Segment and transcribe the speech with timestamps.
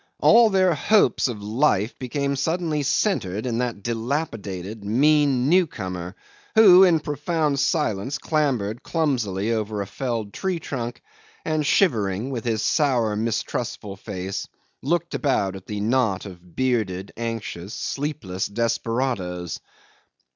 [0.19, 6.15] All their hopes of life became suddenly centered in that dilapidated, mean newcomer,
[6.55, 11.03] who in profound silence clambered clumsily over a felled tree trunk,
[11.45, 14.47] and shivering, with his sour, mistrustful face,
[14.81, 19.59] looked about at the knot of bearded, anxious, sleepless desperadoes.